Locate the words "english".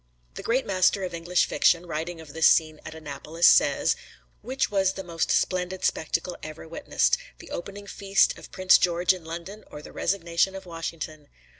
1.13-1.45